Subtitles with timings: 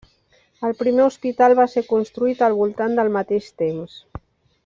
[0.69, 4.01] El primer hospital va ser construït al voltant del mateix temps.